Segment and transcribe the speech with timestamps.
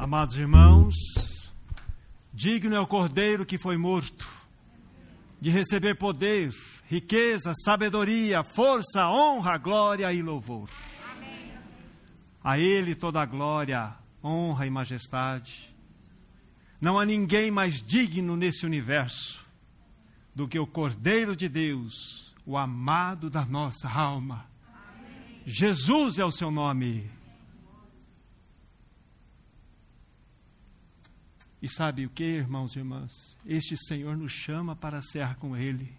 [0.00, 0.94] Amados irmãos,
[2.32, 4.26] digno é o cordeiro que foi morto
[5.38, 6.54] de receber poder,
[6.88, 10.70] riqueza, sabedoria, força, honra, glória e louvor.
[11.12, 11.52] Amém.
[12.42, 13.94] A Ele toda a glória,
[14.24, 15.76] honra e majestade.
[16.80, 19.44] Não há ninguém mais digno nesse universo
[20.34, 24.46] do que o Cordeiro de Deus, o amado da nossa alma.
[24.66, 25.42] Amém.
[25.44, 27.19] Jesus é o seu nome.
[31.62, 33.12] E sabe o que, irmãos e irmãs?
[33.44, 35.92] Este Senhor nos chama para ser com Ele.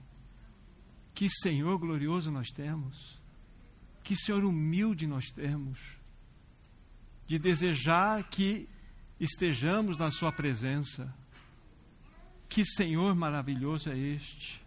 [1.14, 3.20] Que Senhor glorioso nós temos.
[4.04, 5.80] Que Senhor humilde nós temos.
[7.28, 8.68] De desejar que
[9.20, 11.14] estejamos na Sua presença.
[12.50, 14.62] Que Senhor maravilhoso é este.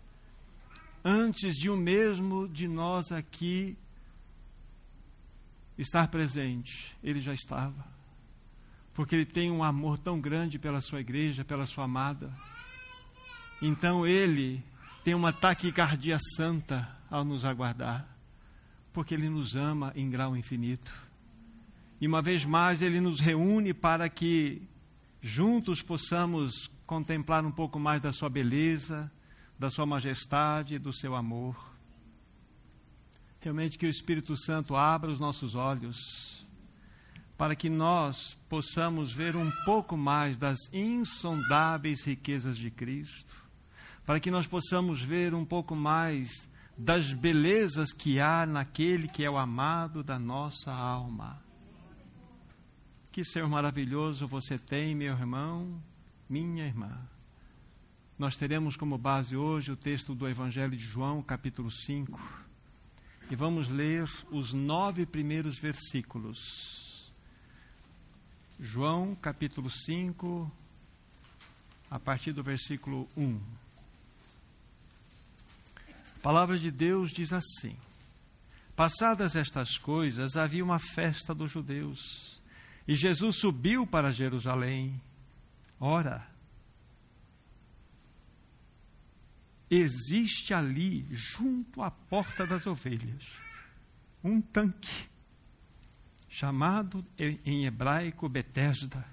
[1.04, 3.76] Antes de o mesmo de nós aqui
[5.76, 7.93] estar presente, Ele já estava
[8.94, 12.32] porque ele tem um amor tão grande pela sua igreja, pela sua amada.
[13.60, 14.62] Então ele
[15.02, 18.06] tem uma taquicardia santa ao nos aguardar,
[18.92, 20.92] porque ele nos ama em grau infinito.
[22.00, 24.62] E uma vez mais ele nos reúne para que
[25.20, 29.10] juntos possamos contemplar um pouco mais da sua beleza,
[29.58, 31.56] da sua majestade, do seu amor.
[33.40, 36.33] Realmente que o Espírito Santo abra os nossos olhos
[37.36, 43.34] para que nós possamos ver um pouco mais das insondáveis riquezas de Cristo,
[44.06, 49.30] para que nós possamos ver um pouco mais das belezas que há naquele que é
[49.30, 51.42] o amado da nossa alma.
[53.10, 55.80] Que Senhor maravilhoso você tem, meu irmão,
[56.28, 56.98] minha irmã.
[58.18, 62.20] Nós teremos como base hoje o texto do Evangelho de João, capítulo 5,
[63.30, 66.83] e vamos ler os nove primeiros versículos.
[68.58, 70.50] João capítulo 5,
[71.90, 73.40] a partir do versículo 1.
[76.16, 77.76] A palavra de Deus diz assim:
[78.76, 82.40] Passadas estas coisas, havia uma festa dos judeus,
[82.86, 85.00] e Jesus subiu para Jerusalém.
[85.80, 86.24] Ora,
[89.68, 93.32] existe ali, junto à porta das ovelhas,
[94.22, 95.12] um tanque
[96.34, 97.06] chamado
[97.44, 99.06] em hebraico Betesda,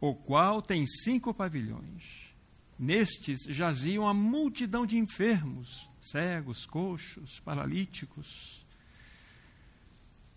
[0.00, 2.30] o qual tem cinco pavilhões.
[2.78, 8.64] Nestes jaziam a multidão de enfermos, cegos, coxos, paralíticos,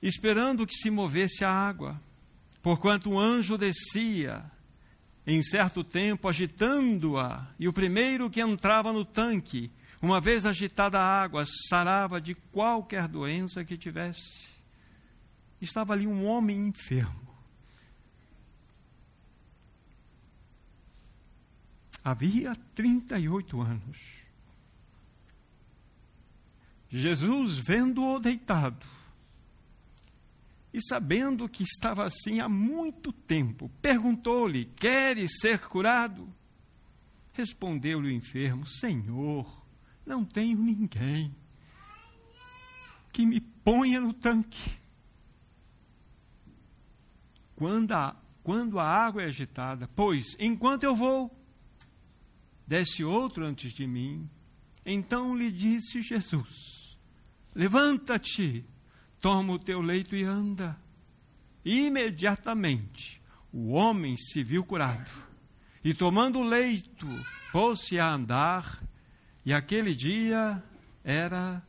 [0.02, 2.02] esperando que se movesse a água,
[2.62, 4.44] porquanto um anjo descia
[5.26, 9.72] em certo tempo agitando-a, e o primeiro que entrava no tanque
[10.04, 14.50] uma vez agitada a água, sarava de qualquer doença que tivesse.
[15.62, 17.24] Estava ali um homem enfermo.
[22.04, 24.24] Havia 38 anos.
[26.90, 28.86] Jesus, vendo-o deitado,
[30.74, 36.28] e sabendo que estava assim há muito tempo, perguntou-lhe: Queres ser curado?
[37.32, 39.63] Respondeu-lhe o enfermo: Senhor,
[40.06, 41.36] não tenho ninguém
[43.12, 44.72] que me ponha no tanque.
[47.56, 51.32] Quando a, quando a água é agitada, pois enquanto eu vou,
[52.68, 54.30] desce outro antes de mim.
[54.86, 57.00] Então lhe disse Jesus:
[57.54, 58.66] Levanta-te,
[59.22, 60.78] toma o teu leito e anda.
[61.64, 63.22] Imediatamente
[63.54, 65.10] o homem se viu curado
[65.84, 67.08] e, tomando o leito,
[67.52, 68.84] pôs-se a andar
[69.46, 70.64] e aquele dia
[71.04, 71.62] era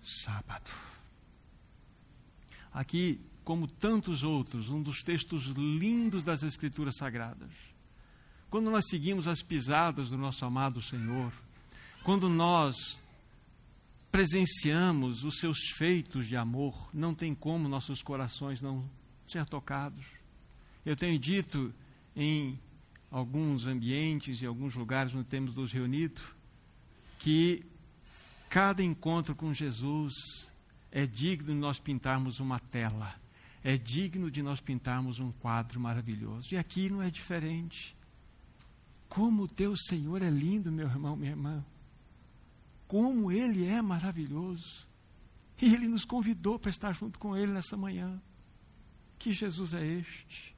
[0.00, 0.70] sábado.
[2.72, 7.50] Aqui, como tantos outros, um dos textos lindos das Escrituras Sagradas.
[8.48, 11.32] Quando nós seguimos as pisadas do nosso amado Senhor,
[12.02, 13.02] quando nós
[14.10, 18.88] presenciamos os seus feitos de amor, não tem como nossos corações não
[19.26, 20.06] ser tocados.
[20.84, 21.74] Eu tenho dito
[22.14, 22.58] em
[23.10, 26.20] alguns ambientes e alguns lugares onde temos nos reunido,
[27.26, 27.66] que
[28.48, 30.48] cada encontro com Jesus
[30.92, 33.16] é digno de nós pintarmos uma tela,
[33.64, 36.54] é digno de nós pintarmos um quadro maravilhoso.
[36.54, 37.96] E aqui não é diferente.
[39.08, 41.64] Como o teu Senhor é lindo, meu irmão, minha irmã.
[42.86, 44.86] Como Ele é maravilhoso.
[45.60, 48.22] E Ele nos convidou para estar junto com Ele nessa manhã.
[49.18, 50.55] Que Jesus é este?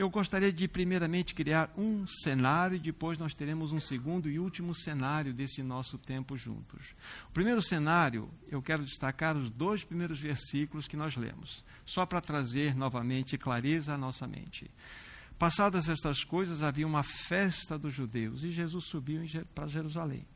[0.00, 4.74] Eu gostaria de, primeiramente, criar um cenário e depois nós teremos um segundo e último
[4.74, 6.94] cenário desse nosso tempo juntos.
[7.28, 12.22] O primeiro cenário, eu quero destacar os dois primeiros versículos que nós lemos, só para
[12.22, 14.70] trazer novamente clareza à nossa mente.
[15.38, 19.20] Passadas estas coisas, havia uma festa dos judeus e Jesus subiu
[19.54, 20.26] para Jerusalém.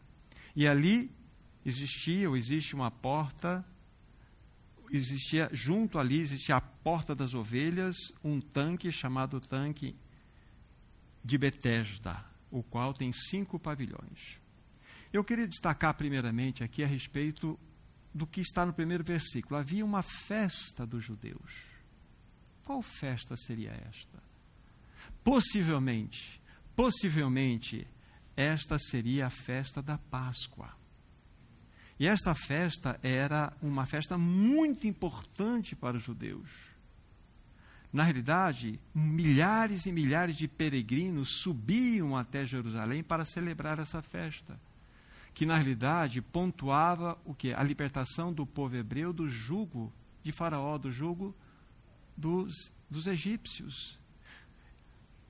[0.55, 1.11] E ali
[1.65, 3.65] existia ou existe uma porta
[4.91, 9.97] existia junto ali existia a porta das ovelhas, um tanque chamado tanque
[11.25, 14.39] de Betesda, o qual tem cinco pavilhões.
[15.13, 17.59] Eu queria destacar primeiramente aqui a respeito
[18.13, 19.59] do que está no primeiro versículo.
[19.59, 21.75] Havia uma festa dos judeus.
[22.65, 24.23] Qual festa seria esta?
[25.23, 26.41] Possivelmente,
[26.75, 27.87] possivelmente,
[28.37, 30.84] esta seria a festa da Páscoa.
[31.99, 36.51] E esta festa era uma festa muito importante para os judeus.
[37.93, 44.61] Na realidade, milhares e milhares de peregrinos subiam até Jerusalém para celebrar essa festa,
[45.33, 47.55] que na realidade pontuava o que?
[47.55, 49.93] A libertação do povo hebreu do jugo
[50.25, 51.33] de Faraó, do jugo
[52.17, 52.53] dos,
[52.91, 54.01] dos egípcios.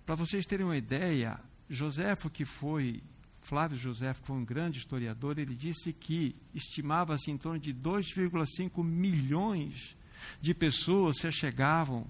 [0.07, 1.39] Para vocês terem uma ideia,
[1.69, 3.03] Joséfo, que foi
[3.45, 9.95] Flávio José foi um grande historiador, ele disse que estimava-se em torno de 2,5 milhões
[10.41, 12.07] de pessoas se chegavam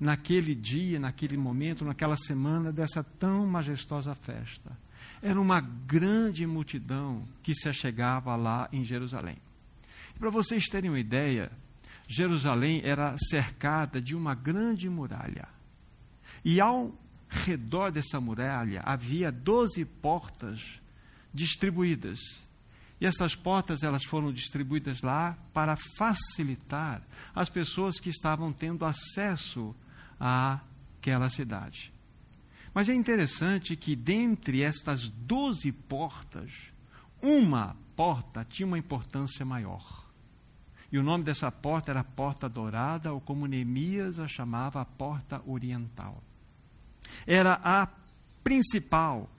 [0.00, 4.74] naquele dia, naquele momento, naquela semana dessa tão majestosa festa.
[5.20, 9.36] Era uma grande multidão que se chegava lá em Jerusalém.
[10.18, 11.52] Para vocês terem uma ideia,
[12.08, 15.46] Jerusalém era cercada de uma grande muralha.
[16.42, 16.94] E ao
[17.32, 20.80] redor dessa muralha havia doze portas
[21.32, 22.18] distribuídas.
[23.00, 27.02] E essas portas elas foram distribuídas lá para facilitar
[27.34, 29.74] as pessoas que estavam tendo acesso
[30.20, 31.92] àquela cidade.
[32.72, 36.52] Mas é interessante que dentre estas doze portas,
[37.20, 40.06] uma porta tinha uma importância maior.
[40.92, 44.84] E o nome dessa porta era a Porta Dourada, ou como Neemias a chamava, a
[44.84, 46.22] Porta Oriental
[47.26, 47.88] era a
[48.42, 49.30] principal,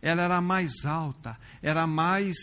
[0.00, 2.36] ela era a mais alta, era a mais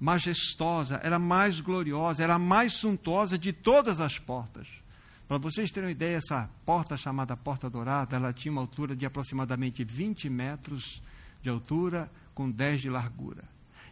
[0.00, 4.68] majestosa, era a mais gloriosa, era a mais suntuosa de todas as portas.
[5.26, 9.04] Para vocês terem uma ideia, essa porta chamada Porta Dourada, ela tinha uma altura de
[9.04, 11.02] aproximadamente 20 metros
[11.42, 13.44] de altura, com 10 de largura.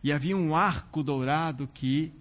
[0.03, 2.13] E havia um arco dourado que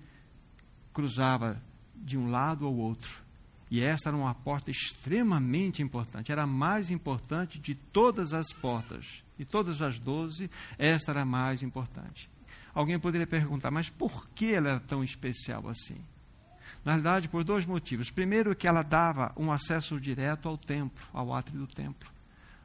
[0.91, 1.61] cruzava
[1.95, 3.24] de um lado ao outro.
[3.69, 9.23] E esta era uma porta extremamente importante, era a mais importante de todas as portas.
[9.37, 12.29] De todas as doze, esta era a mais importante.
[12.73, 15.97] Alguém poderia perguntar, mas por que ela era tão especial assim?
[16.83, 18.11] Na verdade, por dois motivos.
[18.11, 22.14] Primeiro, que ela dava um acesso direto ao templo, ao átrio do templo.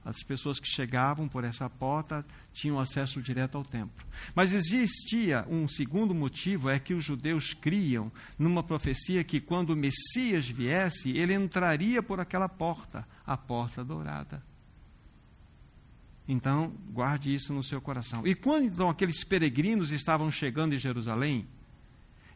[0.05, 4.05] As pessoas que chegavam por essa porta tinham acesso direto ao templo.
[4.35, 9.77] Mas existia um segundo motivo, é que os judeus criam numa profecia que quando o
[9.77, 14.43] Messias viesse, ele entraria por aquela porta, a porta dourada.
[16.27, 18.27] Então, guarde isso no seu coração.
[18.27, 21.47] E quando então aqueles peregrinos estavam chegando em Jerusalém,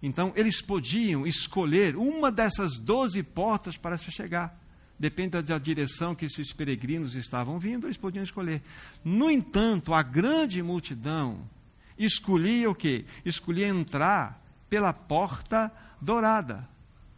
[0.03, 4.64] então eles podiam escolher uma dessas doze portas para se chegar.
[5.05, 8.63] Depende da direção que esses peregrinos estavam vindo, eles podiam escolher.
[9.05, 11.47] No entanto, a grande multidão
[11.99, 13.05] escolhia o quê?
[13.23, 15.71] Escolhia entrar pela porta
[16.01, 16.67] dourada,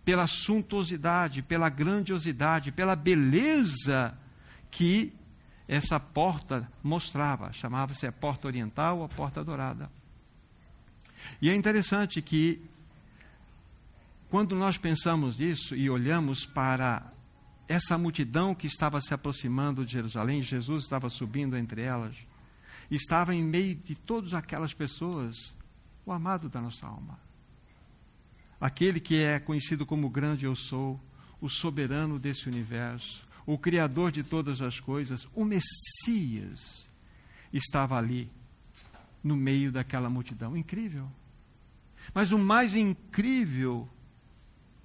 [0.05, 4.19] pela suntuosidade, pela grandiosidade, pela beleza
[4.69, 5.13] que
[5.69, 7.53] essa porta mostrava.
[7.53, 9.89] Chamava-se a porta oriental ou a porta dourada.
[11.41, 12.61] E é interessante que,
[14.29, 17.15] quando nós pensamos nisso e olhamos para
[17.69, 22.17] essa multidão que estava se aproximando de Jerusalém, Jesus estava subindo entre elas,
[22.91, 25.57] estava em meio de todas aquelas pessoas,
[26.05, 27.19] o amado da nossa alma.
[28.61, 31.01] Aquele que é conhecido como grande eu sou,
[31.41, 36.89] o soberano desse universo, o criador de todas as coisas, o Messias,
[37.53, 38.31] estava ali,
[39.23, 40.57] no meio daquela multidão.
[40.57, 41.11] Incrível.
[42.15, 43.89] Mas o mais incrível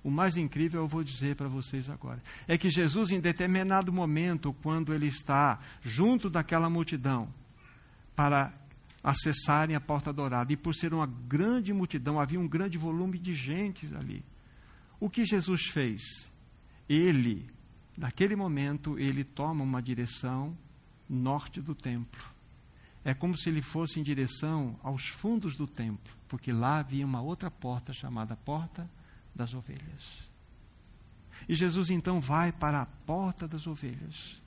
[0.04, 2.22] o mais incrível eu vou dizer para vocês agora.
[2.48, 7.32] É que Jesus, em determinado momento, quando ele está junto daquela multidão,
[8.16, 8.54] para
[9.04, 13.34] acessarem a porta dourada, e por ser uma grande multidão, havia um grande volume de
[13.34, 14.24] gente ali.
[15.00, 16.02] O que Jesus fez?
[16.88, 17.50] Ele,
[17.98, 20.58] naquele momento, ele toma uma direção
[21.10, 22.24] norte do templo.
[23.04, 27.22] É como se ele fosse em direção aos fundos do templo, porque lá havia uma
[27.22, 28.88] outra porta chamada Porta
[29.36, 30.30] das ovelhas.
[31.48, 34.42] E Jesus então vai para a porta das ovelhas.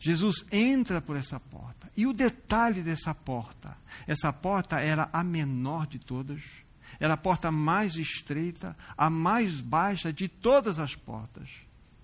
[0.00, 1.90] Jesus entra por essa porta.
[1.96, 6.42] E o detalhe dessa porta: essa porta era a menor de todas,
[6.98, 11.48] era a porta mais estreita, a mais baixa de todas as portas.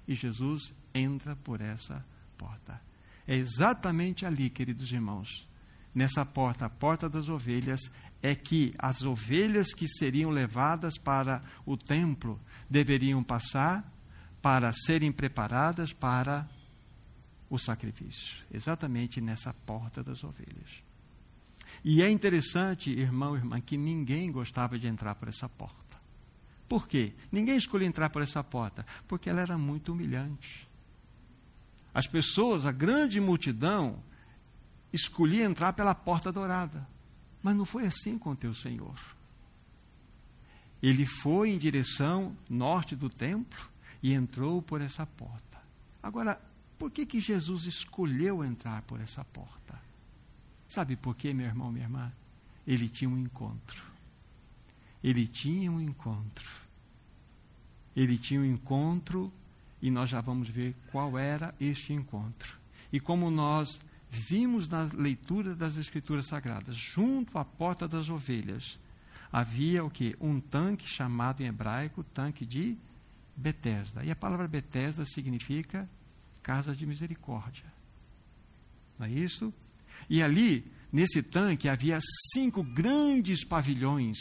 [0.07, 2.05] E Jesus entra por essa
[2.37, 2.81] porta.
[3.27, 5.49] É exatamente ali, queridos irmãos,
[5.95, 7.81] nessa porta, a porta das ovelhas,
[8.23, 13.91] é que as ovelhas que seriam levadas para o templo deveriam passar
[14.43, 16.47] para serem preparadas para
[17.49, 18.45] o sacrifício.
[18.53, 20.83] Exatamente nessa porta das ovelhas.
[21.85, 25.99] E é interessante, irmão e irmã, que ninguém gostava de entrar por essa porta.
[26.69, 27.15] Por quê?
[27.33, 30.69] Ninguém escolheu entrar por essa porta, porque ela era muito humilhante.
[31.93, 34.03] As pessoas, a grande multidão,
[34.93, 36.87] escolhia entrar pela porta dourada.
[37.43, 38.99] Mas não foi assim com o teu Senhor.
[40.83, 43.69] Ele foi em direção norte do templo
[44.03, 45.61] e entrou por essa porta.
[46.03, 46.41] Agora,
[46.79, 49.79] por que, que Jesus escolheu entrar por essa porta?
[50.69, 52.13] Sabe por quê, meu irmão, minha irmã?
[52.67, 53.83] Ele tinha um encontro.
[55.03, 56.49] Ele tinha um encontro.
[57.95, 59.33] Ele tinha um encontro
[59.83, 62.59] e nós já vamos ver qual era este encontro.
[62.93, 63.81] E como nós
[64.11, 68.79] vimos na leitura das Escrituras Sagradas, junto à porta das ovelhas,
[69.33, 70.17] havia o que?
[70.21, 72.77] Um tanque chamado em hebraico tanque de
[73.37, 74.05] Betesda.
[74.05, 75.89] E a palavra Betesda significa
[76.43, 77.65] casa de misericórdia.
[78.99, 79.55] Não é isso?
[80.09, 81.99] E ali, nesse tanque, havia
[82.33, 84.19] cinco grandes pavilhões.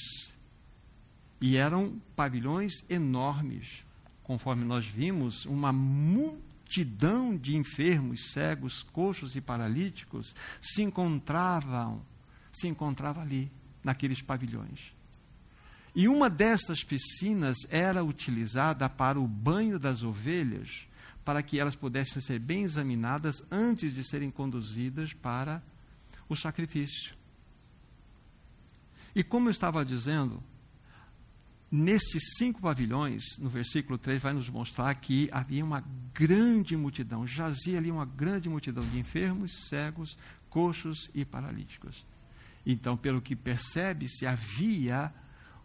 [1.41, 3.83] E eram pavilhões enormes.
[4.23, 6.48] Conforme nós vimos, uma multidão
[7.41, 12.01] de enfermos, cegos, coxos e paralíticos se encontravam,
[12.51, 13.51] se encontrava ali,
[13.83, 14.93] naqueles pavilhões.
[15.95, 20.87] E uma dessas piscinas era utilizada para o banho das ovelhas,
[21.25, 25.61] para que elas pudessem ser bem examinadas antes de serem conduzidas para
[26.27, 27.13] o sacrifício.
[29.15, 30.43] E como eu estava dizendo,
[31.71, 35.83] nestes cinco pavilhões, no versículo 3, vai nos mostrar que havia uma
[36.13, 40.17] grande multidão, jazia ali uma grande multidão de enfermos, cegos,
[40.49, 42.05] coxos e paralíticos.
[42.65, 45.13] Então, pelo que percebe-se, havia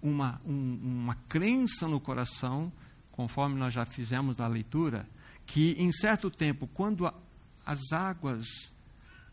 [0.02, 2.72] uma, um, uma crença no coração,
[3.10, 5.08] conforme nós já fizemos na leitura,
[5.46, 7.14] que em certo tempo, quando a,
[7.64, 8.46] as águas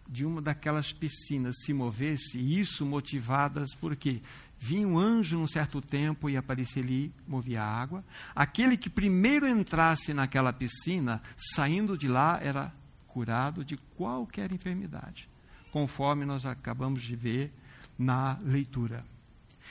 [0.08, 4.22] de uma daquelas piscinas se movesse, isso motivadas por quê?
[4.64, 8.06] Vinha um anjo num certo tempo e aparecia ali, movia a água.
[8.36, 12.72] Aquele que primeiro entrasse naquela piscina, saindo de lá, era
[13.08, 15.28] curado de qualquer enfermidade,
[15.72, 17.52] conforme nós acabamos de ver
[17.98, 19.04] na leitura.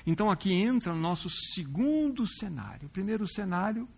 [0.04, 2.88] Então aqui entra o nosso segundo cenário.
[2.88, 3.88] O primeiro cenário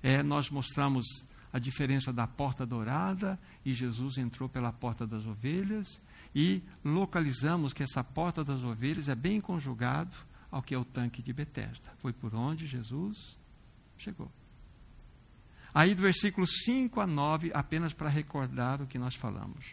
[0.00, 1.04] é nós mostramos
[1.52, 6.00] a diferença da porta dourada e Jesus entrou pela porta das ovelhas
[6.32, 10.16] e localizamos que essa porta das ovelhas é bem conjugado
[10.56, 11.92] ao que é o tanque de Betesda.
[11.98, 13.36] Foi por onde Jesus
[13.98, 14.30] chegou.
[15.74, 19.66] Aí do versículo 5 a 9, apenas para recordar o que nós falamos.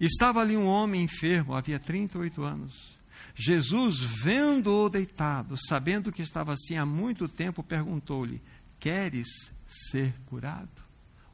[0.00, 2.98] Estava ali um homem enfermo, havia 38 anos.
[3.34, 8.42] Jesus, vendo-o deitado, sabendo que estava assim há muito tempo, perguntou-lhe:
[8.80, 9.28] Queres
[9.66, 10.82] ser curado?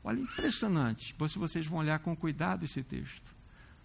[0.03, 1.13] Olha, impressionante.
[1.13, 3.40] Depois vocês vão olhar com cuidado esse texto.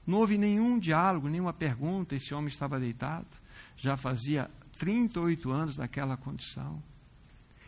[0.06, 2.16] Não houve nenhum diálogo, nenhuma pergunta.
[2.16, 3.28] Esse homem estava deitado.
[3.78, 6.82] Já fazia 38 anos naquela condição.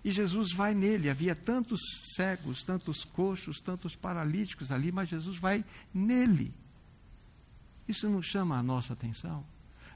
[0.04, 1.10] E Jesus vai nele.
[1.10, 1.80] Havia tantos
[2.16, 6.54] cegos, tantos coxos, tantos paralíticos ali, mas Jesus vai nele.
[7.88, 9.46] Isso não chama a nossa atenção?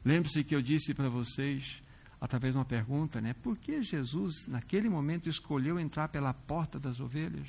[0.03, 1.83] Lembre-se que eu disse para vocês,
[2.19, 3.33] através de uma pergunta, né?
[3.33, 7.47] Por que Jesus, naquele momento, escolheu entrar pela porta das ovelhas?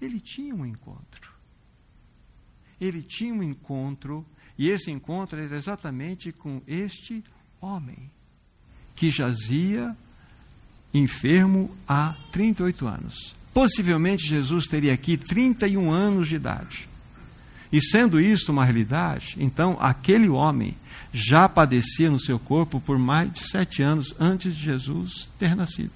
[0.00, 1.33] Ele tinha um encontro.
[2.80, 4.24] Ele tinha um encontro,
[4.58, 7.22] e esse encontro era exatamente com este
[7.60, 8.10] homem,
[8.94, 9.96] que jazia
[10.92, 13.34] enfermo há 38 anos.
[13.52, 16.88] Possivelmente Jesus teria aqui 31 anos de idade.
[17.72, 20.76] E sendo isso uma realidade, então aquele homem
[21.12, 25.92] já padecia no seu corpo por mais de sete anos antes de Jesus ter nascido.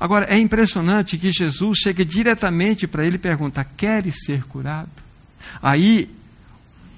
[0.00, 4.90] Agora, é impressionante que Jesus chega diretamente para ele e pergunta: Queres ser curado?
[5.62, 6.10] Aí,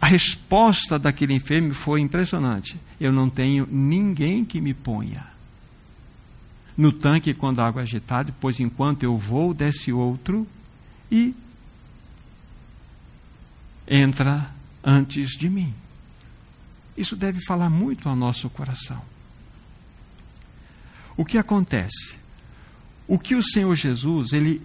[0.01, 5.33] a resposta daquele enfermo foi impressionante: Eu não tenho ninguém que me ponha
[6.77, 10.47] no tanque quando a água é agitada, pois enquanto eu vou, desce outro
[11.11, 11.35] e
[13.87, 14.51] entra
[14.83, 15.75] antes de mim.
[16.97, 19.03] Isso deve falar muito ao nosso coração.
[21.17, 22.22] O que acontece?
[23.07, 24.63] O que o Senhor Jesus, ele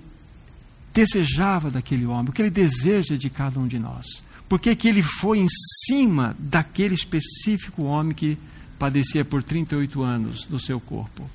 [0.93, 4.05] desejava daquele homem, o que ele deseja de cada um de nós.
[4.49, 5.47] Por que, que ele foi em
[5.85, 8.37] cima daquele específico homem que
[8.79, 11.29] padecia por 38 anos do seu corpo?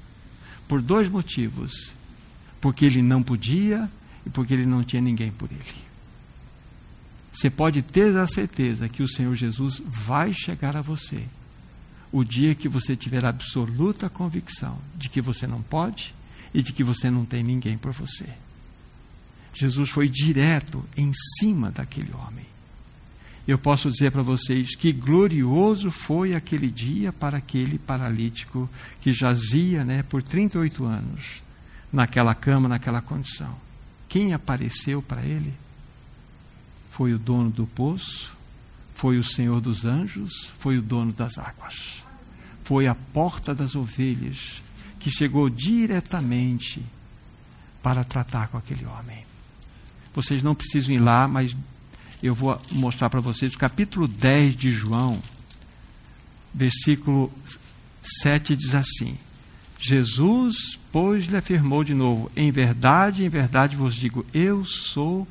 [0.66, 1.92] Por dois motivos.
[2.60, 3.90] Porque ele não podia
[4.24, 5.92] e porque ele não tinha ninguém por ele.
[7.32, 11.24] Você pode ter a certeza que o Senhor Jesus vai chegar a você
[12.12, 16.14] o dia que você tiver absoluta convicção de que você não pode
[16.52, 18.28] e de que você não tem ninguém por você.
[19.54, 22.46] Jesus foi direto em cima daquele homem.
[23.46, 29.84] Eu posso dizer para vocês que glorioso foi aquele dia para aquele paralítico que jazia
[29.84, 31.42] né, por 38 anos
[31.92, 33.54] naquela cama, naquela condição.
[34.08, 35.52] Quem apareceu para ele?
[36.90, 38.36] Foi o dono do poço,
[38.94, 42.02] foi o Senhor dos anjos, foi o dono das águas
[42.64, 44.62] foi a porta das ovelhas
[45.02, 46.80] que chegou diretamente
[47.82, 49.26] para tratar com aquele homem.
[50.14, 51.56] Vocês não precisam ir lá, mas
[52.22, 55.20] eu vou mostrar para vocês o capítulo 10 de João,
[56.54, 57.32] versículo
[58.22, 59.18] 7 diz assim:
[59.80, 65.26] Jesus, pois, lhe afirmou de novo: Em verdade, em verdade vos digo, eu sou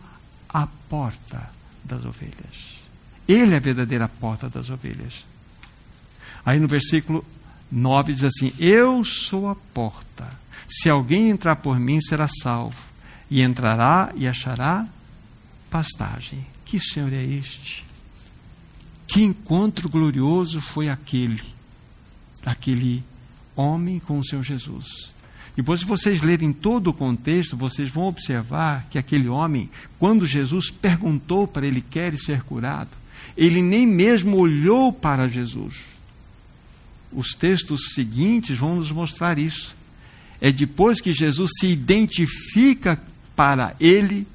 [0.49, 1.49] a porta
[1.81, 2.81] das ovelhas.
[3.25, 5.25] Ele é a verdadeira porta das ovelhas.
[6.45, 7.23] Aí no versículo
[7.71, 10.27] 9 diz assim: Eu sou a porta.
[10.67, 12.77] Se alguém entrar por mim, será salvo.
[13.29, 14.85] E entrará e achará
[15.69, 16.45] pastagem.
[16.65, 17.85] Que Senhor é este?
[19.07, 21.41] Que encontro glorioso foi aquele,
[22.45, 23.03] aquele
[23.55, 25.11] homem com o Senhor Jesus.
[25.55, 30.69] Depois, se vocês lerem todo o contexto, vocês vão observar que aquele homem, quando Jesus
[30.69, 32.89] perguntou para ele: quer ser curado?
[33.37, 35.90] Ele nem mesmo olhou para Jesus
[37.13, 39.75] os textos seguintes vão nos mostrar isso.
[40.39, 43.01] É depois que Jesus se identifica
[43.35, 44.27] para ele,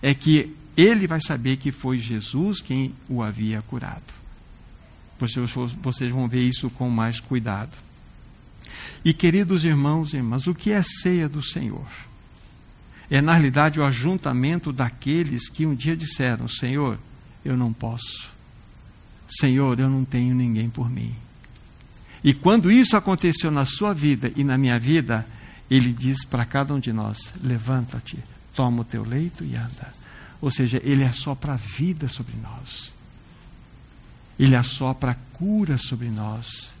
[0.00, 4.02] é que ele vai saber que foi Jesus quem o havia curado.
[5.82, 7.76] Vocês vão ver isso com mais cuidado.
[9.04, 11.86] E queridos irmãos e irmãs, o que é ceia do Senhor?
[13.10, 16.98] É na realidade o ajuntamento daqueles que um dia disseram: Senhor,
[17.44, 18.30] eu não posso.
[19.28, 21.14] Senhor, eu não tenho ninguém por mim.
[22.22, 25.26] E quando isso aconteceu na sua vida e na minha vida,
[25.70, 28.18] ele diz para cada um de nós: levanta-te,
[28.54, 29.92] toma o teu leito e anda.
[30.40, 32.92] Ou seja, ele é só para a vida sobre nós.
[34.38, 36.74] Ele é só para a cura sobre nós.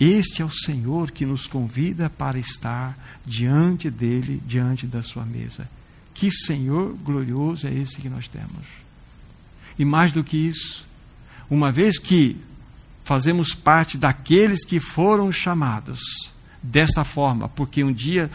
[0.00, 5.68] Este é o Senhor que nos convida para estar diante dele, diante da sua mesa.
[6.12, 8.66] Que Senhor glorioso é esse que nós temos.
[9.78, 10.86] E mais do que isso,
[11.50, 12.36] uma vez que
[13.04, 16.00] fazemos parte daqueles que foram chamados
[16.62, 18.30] dessa forma, porque um dia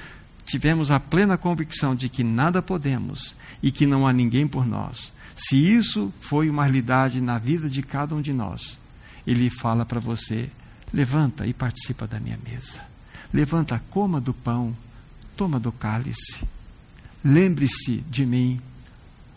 [0.46, 5.12] tivemos a plena convicção de que nada podemos e que não há ninguém por nós.
[5.36, 8.80] Se isso foi uma realidade na vida de cada um de nós,
[9.26, 10.50] ele fala para você:
[10.94, 12.82] levanta e participa da minha mesa.
[13.34, 14.76] Levanta, coma do pão,
[15.36, 16.44] toma do cálice.
[17.24, 18.62] Lembre-se de mim.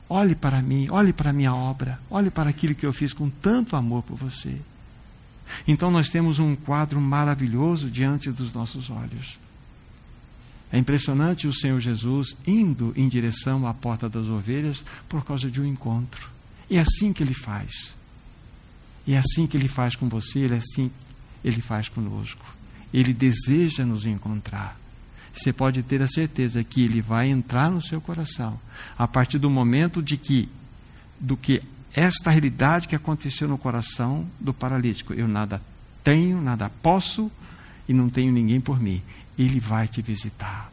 [0.08, 3.30] Olhe para mim, olhe para a minha obra, olhe para aquilo que eu fiz com
[3.30, 4.60] tanto amor por você.
[5.66, 9.38] Então nós temos um quadro maravilhoso diante dos nossos olhos.
[10.72, 15.60] É impressionante o Senhor Jesus indo em direção à porta das ovelhas por causa de
[15.60, 16.30] um encontro.
[16.70, 17.94] E é assim que ele faz.
[19.06, 20.90] E é assim que ele faz com você, é assim
[21.44, 22.44] ele faz conosco.
[22.92, 24.80] Ele deseja nos encontrar.
[25.32, 28.58] Você pode ter a certeza que ele vai entrar no seu coração
[28.98, 30.48] a partir do momento de que
[31.18, 31.62] do que
[31.94, 35.12] esta realidade que aconteceu no coração do paralítico.
[35.12, 35.60] Eu nada
[36.02, 37.30] tenho, nada posso
[37.88, 39.02] e não tenho ninguém por mim.
[39.38, 40.72] Ele vai te visitar.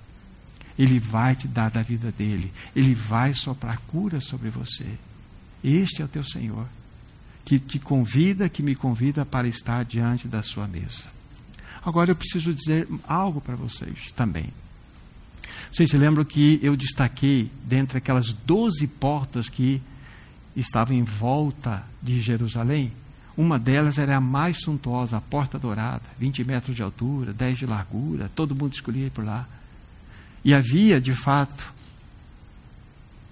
[0.77, 2.51] Ele vai te dar da vida dele.
[2.75, 4.85] Ele vai soprar cura sobre você.
[5.61, 6.65] Este é o teu Senhor,
[7.43, 11.05] que te convida, que me convida para estar diante da sua mesa.
[11.83, 14.45] Agora eu preciso dizer algo para vocês também.
[15.71, 19.81] Vocês se lembram que eu destaquei, dentre aquelas doze portas que
[20.59, 22.91] estava em volta de Jerusalém.
[23.37, 27.65] Uma delas era a mais suntuosa, a Porta Dourada, 20 metros de altura, 10 de
[27.65, 29.47] largura, todo mundo escolhia ir por lá.
[30.43, 31.73] E havia, de fato,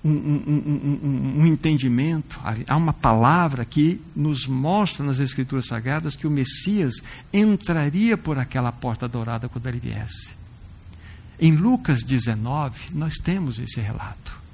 [0.04, 6.28] um, um, um, um, entendimento, há uma palavra que nos mostra nas Escrituras Sagradas que
[6.28, 6.96] o Messias
[7.34, 10.36] entraria por aquela porta dourada quando ele viesse.
[11.40, 14.47] Em Lucas 19, nós temos esse relato.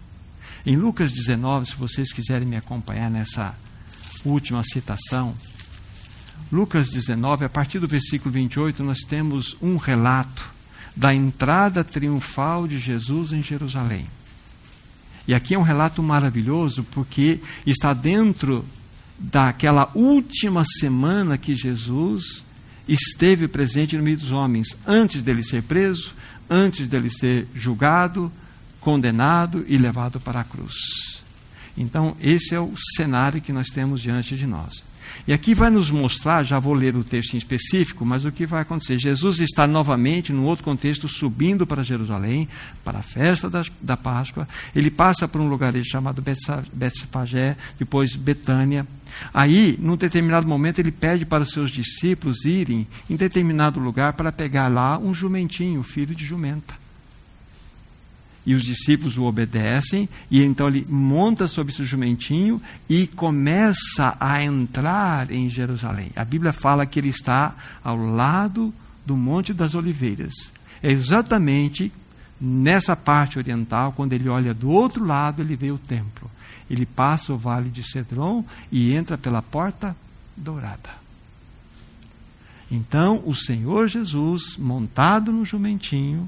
[0.66, 3.54] Em Lucas 19, se vocês quiserem me acompanhar nessa
[4.24, 5.36] última citação,
[6.50, 10.54] Lucas 19, a partir do versículo 28, nós temos um relato
[10.96, 14.08] da entrada triunfal de Jesus em Jerusalém.
[15.28, 18.64] E aqui é um relato maravilhoso, porque está dentro
[19.20, 22.46] daquela última semana que Jesus
[22.88, 26.14] esteve presente no meio dos homens, antes dele ser preso,
[26.50, 28.32] antes dele ser julgado,
[28.84, 31.24] condenado e levado para a cruz.
[31.78, 34.84] Então, esse é o cenário que nós temos diante de nós.
[35.28, 38.46] E aqui vai nos mostrar, já vou ler o texto em específico, mas o que
[38.46, 39.00] vai acontecer.
[39.00, 42.48] Jesus está novamente, num outro contexto, subindo para Jerusalém,
[42.84, 44.48] para a festa da, da Páscoa.
[44.76, 46.22] Ele passa por um lugar chamado
[46.74, 48.86] Betfagé, depois Betânia.
[49.34, 54.32] Aí, num determinado momento, ele pede para os seus discípulos irem em determinado lugar para
[54.32, 56.83] pegar lá um jumentinho, filho de jumenta.
[58.46, 64.44] E os discípulos o obedecem, e então ele monta sobre esse jumentinho e começa a
[64.44, 66.12] entrar em Jerusalém.
[66.16, 68.74] A Bíblia fala que ele está ao lado
[69.06, 70.34] do Monte das Oliveiras.
[70.82, 71.92] É exatamente
[72.40, 76.30] nessa parte oriental, quando ele olha do outro lado, ele vê o templo.
[76.70, 79.96] Ele passa o vale de Cedron e entra pela porta
[80.36, 80.90] dourada.
[82.70, 86.28] Então, o Senhor Jesus, montado no jumentinho,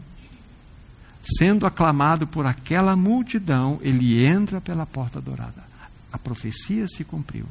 [1.38, 5.64] sendo aclamado por aquela multidão, ele entra pela porta dourada.
[6.12, 7.46] A profecia se cumpriu.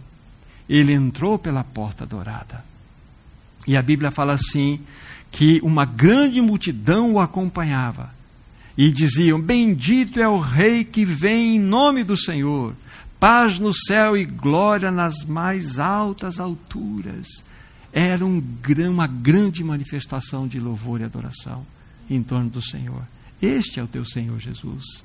[0.69, 2.65] Ele entrou pela porta dourada.
[3.67, 4.81] E a Bíblia fala assim:
[5.35, 8.15] que uma grande multidão o acompanhava.
[8.79, 12.73] E diziam: Bendito é o Rei que vem em nome do Senhor,
[13.19, 17.27] paz no céu e glória nas mais altas alturas.
[17.93, 18.43] Era um,
[18.89, 21.67] uma grande manifestação de louvor e adoração
[22.09, 23.03] em torno do Senhor.
[23.45, 25.05] Este é o teu Senhor Jesus.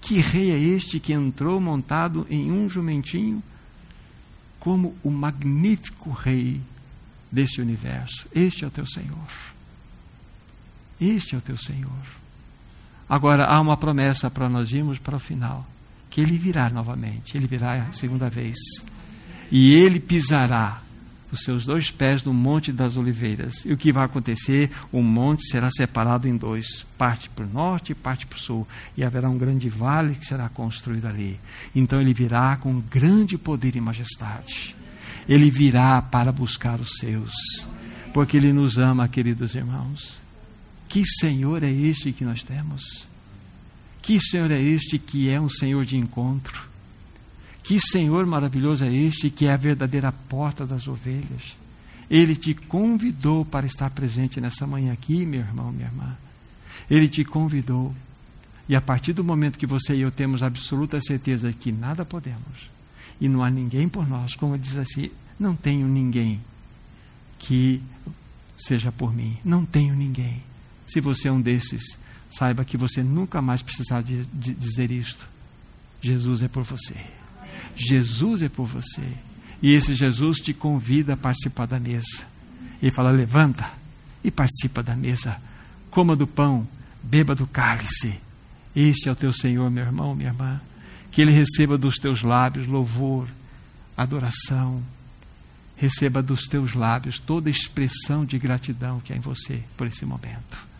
[0.00, 3.42] Que rei é este que entrou montado em um jumentinho
[4.60, 6.60] como o magnífico rei
[7.30, 8.28] deste universo?
[8.32, 9.26] Este é o teu Senhor.
[11.00, 11.90] Este é o teu Senhor.
[13.08, 15.66] Agora há uma promessa para nós irmos para o final,
[16.08, 18.56] que ele virá novamente, ele virá a segunda vez.
[19.50, 20.81] E ele pisará
[21.32, 23.64] os seus dois pés no Monte das Oliveiras.
[23.64, 24.70] E o que vai acontecer?
[24.92, 28.68] O monte será separado em dois, parte para o norte e parte para o sul.
[28.96, 31.40] E haverá um grande vale que será construído ali.
[31.74, 34.76] Então ele virá com grande poder e majestade.
[35.26, 37.32] Ele virá para buscar os seus,
[38.12, 40.20] porque ele nos ama, queridos irmãos.
[40.88, 43.08] Que Senhor é este que nós temos?
[44.02, 46.71] Que Senhor é este que é um Senhor de encontro?
[47.62, 51.56] Que Senhor maravilhoso é este que é a verdadeira porta das ovelhas.
[52.10, 56.16] Ele te convidou para estar presente nessa manhã aqui, meu irmão, minha irmã.
[56.90, 57.94] Ele te convidou.
[58.68, 62.70] E a partir do momento que você e eu temos absoluta certeza que nada podemos,
[63.20, 66.40] e não há ninguém por nós, como diz assim, não tenho ninguém
[67.38, 67.80] que
[68.56, 69.36] seja por mim.
[69.44, 70.42] Não tenho ninguém.
[70.86, 71.98] Se você é um desses,
[72.30, 75.28] saiba que você nunca mais precisará de, de dizer isto.
[76.00, 76.96] Jesus é por você.
[77.76, 79.02] Jesus é por você.
[79.62, 82.26] E esse Jesus te convida a participar da mesa.
[82.82, 83.70] Ele fala: levanta
[84.24, 85.36] e participa da mesa.
[85.90, 86.66] Coma do pão,
[87.02, 88.20] beba do cálice.
[88.74, 90.60] Este é o teu Senhor, meu irmão, minha irmã.
[91.10, 93.28] Que Ele receba dos teus lábios louvor,
[93.96, 94.82] adoração.
[95.76, 100.71] Receba dos teus lábios toda expressão de gratidão que há em você por esse momento.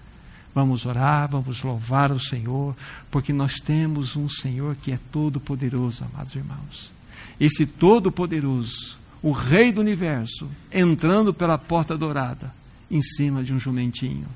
[0.54, 2.76] Vamos orar, vamos louvar o Senhor,
[3.10, 6.92] porque nós temos um Senhor que é todo-poderoso, amados irmãos.
[7.40, 12.52] Esse todo-poderoso, o Rei do universo, entrando pela porta dourada,
[12.90, 14.26] em cima de um jumentinho.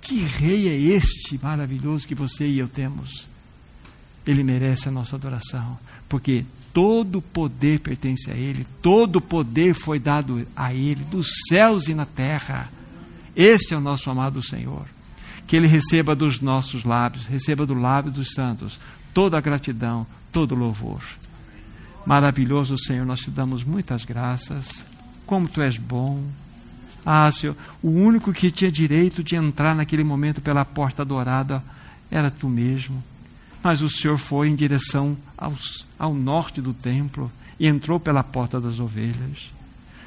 [0.00, 3.28] Que rei é este maravilhoso que você e eu temos?
[4.26, 10.46] Ele merece a nossa adoração, porque todo poder pertence a Ele, todo poder foi dado
[10.56, 12.68] a Ele, dos céus e na terra.
[13.36, 14.86] Este é o nosso amado Senhor
[15.52, 18.80] que Ele receba dos nossos lábios, receba do lábio dos santos
[19.12, 21.02] toda a gratidão, todo o louvor.
[22.06, 24.82] Maravilhoso Senhor, nós te damos muitas graças.
[25.26, 26.24] Como tu és bom.
[27.04, 31.62] Ah, Senhor, o único que tinha direito de entrar naquele momento pela porta dourada
[32.10, 33.04] era tu mesmo.
[33.62, 38.58] Mas o Senhor foi em direção aos, ao norte do templo e entrou pela porta
[38.58, 39.52] das ovelhas.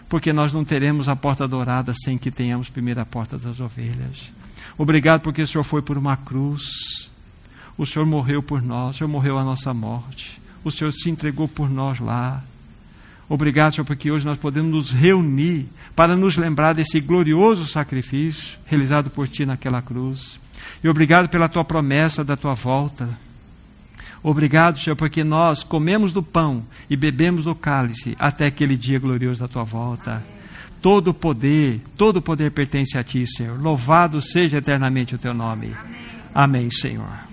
[0.10, 4.34] Porque nós não teremos a porta dourada sem que tenhamos primeiro a porta das ovelhas.
[4.78, 7.10] Obrigado porque o Senhor foi por uma cruz.
[7.78, 10.40] O Senhor morreu por nós, o Senhor morreu a nossa morte.
[10.64, 12.44] O Senhor se entregou por nós lá.
[13.28, 19.10] Obrigado, Senhor, porque hoje nós podemos nos reunir para nos lembrar desse glorioso sacrifício realizado
[19.10, 20.40] por Ti naquela cruz.
[20.84, 23.10] E obrigado pela Tua promessa da Tua volta.
[24.22, 29.42] Obrigado, Senhor, porque nós comemos do pão e bebemos do cálice até aquele dia glorioso
[29.42, 30.24] da Tua volta.
[30.86, 33.60] Todo o poder, todo o poder pertence a ti, Senhor.
[33.60, 35.74] Louvado seja eternamente o teu nome.
[35.74, 37.25] Amém, Amém Senhor.